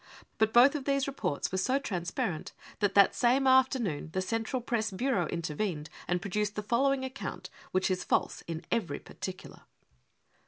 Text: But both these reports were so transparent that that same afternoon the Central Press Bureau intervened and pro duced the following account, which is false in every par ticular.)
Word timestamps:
But 0.39 0.51
both 0.51 0.71
these 0.85 1.05
reports 1.05 1.51
were 1.51 1.59
so 1.59 1.77
transparent 1.77 2.53
that 2.79 2.95
that 2.95 3.13
same 3.13 3.45
afternoon 3.45 4.09
the 4.13 4.21
Central 4.23 4.59
Press 4.59 4.89
Bureau 4.89 5.27
intervened 5.27 5.91
and 6.07 6.19
pro 6.19 6.29
duced 6.31 6.55
the 6.55 6.63
following 6.63 7.05
account, 7.05 7.51
which 7.69 7.91
is 7.91 8.03
false 8.03 8.41
in 8.47 8.65
every 8.71 8.97
par 8.97 9.17
ticular.) 9.17 9.61